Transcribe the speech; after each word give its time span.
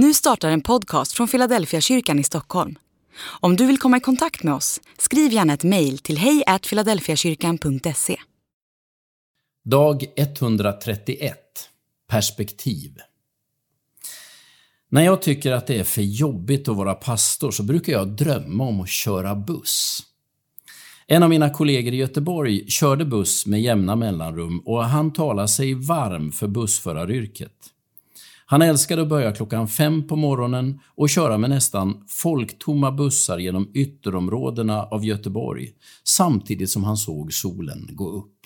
Nu 0.00 0.14
startar 0.14 0.50
en 0.50 0.60
podcast 0.60 1.12
från 1.12 1.28
Philadelphia 1.28 1.80
kyrkan 1.80 2.18
i 2.18 2.24
Stockholm. 2.24 2.78
Om 3.40 3.56
du 3.56 3.66
vill 3.66 3.78
komma 3.78 3.96
i 3.96 4.00
kontakt 4.00 4.42
med 4.42 4.54
oss, 4.54 4.80
skriv 4.98 5.32
gärna 5.32 5.52
ett 5.52 5.64
mejl 5.64 5.98
till 5.98 6.18
hejfiladelfiakyrkan.se. 6.18 8.16
Dag 9.64 10.04
131 10.16 11.38
Perspektiv 12.08 12.92
När 14.88 15.02
jag 15.02 15.22
tycker 15.22 15.52
att 15.52 15.66
det 15.66 15.78
är 15.78 15.84
för 15.84 16.02
jobbigt 16.02 16.68
att 16.68 16.76
vara 16.76 16.94
pastor 16.94 17.50
så 17.50 17.62
brukar 17.62 17.92
jag 17.92 18.08
drömma 18.08 18.64
om 18.64 18.80
att 18.80 18.88
köra 18.88 19.34
buss. 19.34 20.02
En 21.06 21.22
av 21.22 21.28
mina 21.28 21.50
kollegor 21.50 21.94
i 21.94 21.96
Göteborg 21.96 22.70
körde 22.70 23.04
buss 23.04 23.46
med 23.46 23.62
jämna 23.62 23.96
mellanrum 23.96 24.62
och 24.64 24.84
han 24.84 25.12
talade 25.12 25.48
sig 25.48 25.74
varm 25.74 26.32
för 26.32 26.46
bussföraryrket. 26.46 27.72
Han 28.50 28.62
älskade 28.62 29.02
att 29.02 29.08
börja 29.08 29.32
klockan 29.32 29.68
fem 29.68 30.06
på 30.06 30.16
morgonen 30.16 30.80
och 30.86 31.08
köra 31.08 31.38
med 31.38 31.50
nästan 31.50 32.04
folktomma 32.08 32.92
bussar 32.92 33.38
genom 33.38 33.70
ytterområdena 33.74 34.82
av 34.82 35.04
Göteborg, 35.04 35.70
samtidigt 36.04 36.70
som 36.70 36.84
han 36.84 36.96
såg 36.96 37.32
solen 37.32 37.88
gå 37.92 38.10
upp. 38.10 38.36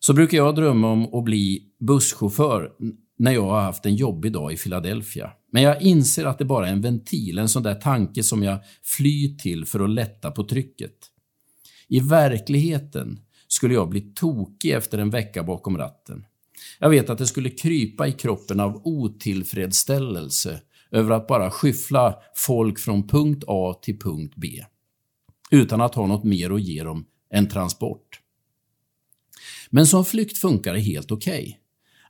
Så 0.00 0.12
brukar 0.12 0.38
jag 0.38 0.54
drömma 0.54 0.90
om 0.90 1.14
att 1.14 1.24
bli 1.24 1.62
busschaufför 1.80 2.70
när 3.18 3.32
jag 3.32 3.42
har 3.42 3.60
haft 3.60 3.86
en 3.86 3.94
jobbig 3.94 4.32
dag 4.32 4.52
i 4.52 4.56
Philadelphia. 4.56 5.30
Men 5.52 5.62
jag 5.62 5.82
inser 5.82 6.24
att 6.24 6.38
det 6.38 6.44
bara 6.44 6.68
är 6.68 6.72
en 6.72 6.80
ventil, 6.80 7.38
en 7.38 7.48
sån 7.48 7.62
där 7.62 7.74
tanke 7.74 8.22
som 8.22 8.42
jag 8.42 8.58
flyr 8.82 9.38
till 9.38 9.64
för 9.64 9.80
att 9.80 9.90
lätta 9.90 10.30
på 10.30 10.44
trycket. 10.44 10.96
I 11.88 12.00
verkligheten 12.00 13.20
skulle 13.48 13.74
jag 13.74 13.88
bli 13.88 14.00
tokig 14.00 14.70
efter 14.70 14.98
en 14.98 15.10
vecka 15.10 15.42
bakom 15.42 15.78
ratten. 15.78 16.24
Jag 16.78 16.90
vet 16.90 17.10
att 17.10 17.18
det 17.18 17.26
skulle 17.26 17.50
krypa 17.50 18.08
i 18.08 18.12
kroppen 18.12 18.60
av 18.60 18.80
otillfredsställelse 18.84 20.60
över 20.90 21.10
att 21.10 21.26
bara 21.26 21.50
skyffla 21.50 22.14
folk 22.34 22.78
från 22.78 23.08
punkt 23.08 23.44
A 23.46 23.78
till 23.82 23.98
punkt 23.98 24.34
B 24.36 24.64
utan 25.50 25.80
att 25.80 25.94
ha 25.94 26.06
något 26.06 26.24
mer 26.24 26.50
att 26.50 26.62
ge 26.62 26.82
dem 26.82 27.06
än 27.32 27.48
transport. 27.48 28.20
Men 29.70 29.86
som 29.86 30.04
flykt 30.04 30.38
funkar 30.38 30.74
det 30.74 30.80
helt 30.80 31.10
okej. 31.10 31.40
Okay. 31.40 31.54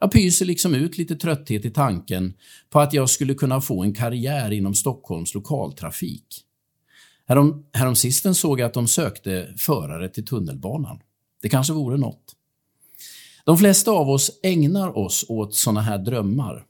Jag 0.01 0.13
pyser 0.13 0.47
liksom 0.47 0.75
ut 0.75 0.99
lite 0.99 1.17
trötthet 1.17 1.65
i 1.65 1.71
tanken 1.71 2.35
på 2.71 2.81
att 2.81 2.93
jag 2.93 3.11
skulle 3.11 3.35
kunna 3.35 3.61
få 3.61 3.83
en 3.83 3.95
karriär 3.95 4.51
inom 4.51 4.75
Stockholms 4.75 5.35
lokaltrafik. 5.35 6.45
Härom, 7.73 7.97
sisten 7.97 8.35
såg 8.35 8.61
jag 8.61 8.67
att 8.67 8.75
de 8.75 8.89
sökte 8.89 9.55
förare 9.59 10.09
till 10.09 10.25
tunnelbanan. 10.25 11.01
Det 11.43 11.49
kanske 11.49 11.73
vore 11.73 11.97
något. 11.97 12.35
De 13.49 13.59
flesta 13.59 13.91
av 13.91 14.11
oss 14.11 14.41
ägnar 14.43 14.99
oss 14.99 15.25
åt 15.29 15.55
sådana 15.55 15.81
här 15.81 15.99
drömmar. 15.99 16.65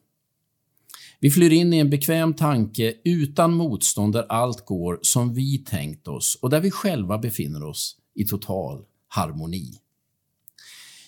Vi 1.20 1.30
flyr 1.30 1.52
in 1.52 1.72
i 1.72 1.78
en 1.78 1.90
bekväm 1.90 2.34
tanke 2.34 2.94
utan 3.04 3.54
motstånd 3.54 4.12
där 4.12 4.26
allt 4.28 4.66
går 4.66 4.98
som 5.02 5.34
vi 5.34 5.58
tänkt 5.58 6.08
oss 6.08 6.38
och 6.42 6.50
där 6.50 6.60
vi 6.60 6.70
själva 6.70 7.18
befinner 7.18 7.64
oss 7.64 7.96
i 8.14 8.24
total 8.24 8.84
harmoni. 9.08 9.72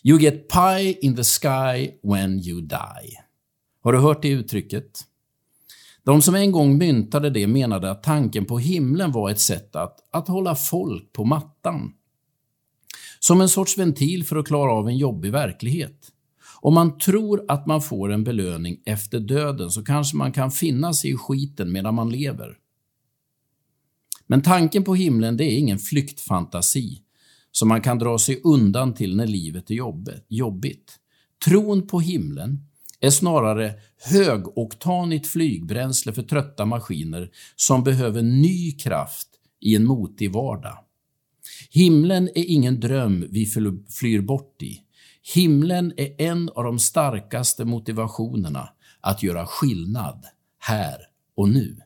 You 0.02 0.20
get 0.20 0.48
pie 0.48 0.98
in 1.00 1.16
the 1.16 1.24
sky 1.24 1.90
when 2.02 2.38
you 2.38 2.60
die. 2.60 3.18
Har 3.82 3.92
du 3.92 3.98
hört 3.98 4.22
det 4.22 4.28
uttrycket? 4.28 5.00
De 6.04 6.22
som 6.22 6.34
en 6.34 6.52
gång 6.52 6.78
myntade 6.78 7.30
det 7.30 7.46
menade 7.46 7.90
att 7.90 8.02
tanken 8.02 8.44
på 8.44 8.58
himlen 8.58 9.12
var 9.12 9.30
ett 9.30 9.40
sätt 9.40 9.76
att, 9.76 9.98
att 10.10 10.28
hålla 10.28 10.54
folk 10.54 11.12
på 11.12 11.24
mattan. 11.24 11.92
Som 13.20 13.40
en 13.40 13.48
sorts 13.48 13.78
ventil 13.78 14.24
för 14.24 14.36
att 14.36 14.46
klara 14.46 14.72
av 14.72 14.88
en 14.88 14.96
jobbig 14.96 15.32
verklighet. 15.32 16.12
Om 16.60 16.74
man 16.74 16.98
tror 16.98 17.44
att 17.48 17.66
man 17.66 17.82
får 17.82 18.12
en 18.12 18.24
belöning 18.24 18.80
efter 18.84 19.20
döden 19.20 19.70
så 19.70 19.84
kanske 19.84 20.16
man 20.16 20.32
kan 20.32 20.50
finna 20.50 20.92
sig 20.92 21.10
i 21.10 21.16
skiten 21.16 21.72
medan 21.72 21.94
man 21.94 22.10
lever. 22.10 22.56
Men 24.26 24.42
tanken 24.42 24.84
på 24.84 24.94
himlen 24.94 25.36
det 25.36 25.44
är 25.44 25.58
ingen 25.58 25.78
flyktfantasi 25.78 27.02
som 27.52 27.68
man 27.68 27.80
kan 27.80 27.98
dra 27.98 28.18
sig 28.18 28.40
undan 28.44 28.94
till 28.94 29.16
när 29.16 29.26
livet 29.26 29.70
är 29.70 29.74
jobbigt. 30.28 30.98
Tron 31.44 31.86
på 31.86 32.00
himlen 32.00 32.66
är 33.00 33.10
snarare 33.10 33.74
högoktanigt 34.10 35.26
flygbränsle 35.26 36.12
för 36.12 36.22
trötta 36.22 36.64
maskiner 36.64 37.30
som 37.56 37.84
behöver 37.84 38.22
ny 38.22 38.72
kraft 38.72 39.28
i 39.60 39.76
en 39.76 39.84
motig 39.84 40.32
vardag. 40.32 40.78
Himlen 41.70 42.28
är 42.28 42.44
ingen 42.50 42.80
dröm 42.80 43.26
vi 43.30 43.46
flyr 44.00 44.20
bort 44.20 44.62
i. 44.62 44.80
Himlen 45.34 45.92
är 45.96 46.20
en 46.20 46.48
av 46.48 46.64
de 46.64 46.78
starkaste 46.78 47.64
motivationerna 47.64 48.68
att 49.00 49.22
göra 49.22 49.46
skillnad 49.46 50.24
här 50.58 50.96
och 51.36 51.48
nu. 51.48 51.76